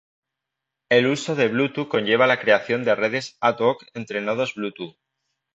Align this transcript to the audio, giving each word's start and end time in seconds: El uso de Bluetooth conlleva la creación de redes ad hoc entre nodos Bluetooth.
El 0.89 1.05
uso 1.05 1.35
de 1.35 1.47
Bluetooth 1.47 1.87
conlleva 1.87 2.25
la 2.25 2.39
creación 2.39 2.83
de 2.83 2.95
redes 2.95 3.37
ad 3.39 3.57
hoc 3.59 3.85
entre 3.93 4.19
nodos 4.19 4.55
Bluetooth. 4.55 4.95